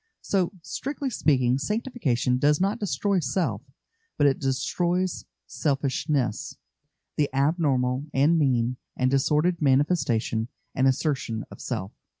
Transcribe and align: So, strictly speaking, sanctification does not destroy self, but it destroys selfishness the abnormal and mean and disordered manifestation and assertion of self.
So, 0.23 0.51
strictly 0.63 1.11
speaking, 1.11 1.59
sanctification 1.59 2.39
does 2.39 2.59
not 2.59 2.79
destroy 2.79 3.19
self, 3.19 3.61
but 4.17 4.25
it 4.25 4.39
destroys 4.39 5.25
selfishness 5.45 6.57
the 7.17 7.29
abnormal 7.31 8.05
and 8.11 8.39
mean 8.39 8.77
and 8.97 9.11
disordered 9.11 9.61
manifestation 9.61 10.47
and 10.73 10.87
assertion 10.87 11.45
of 11.51 11.61
self. 11.61 11.91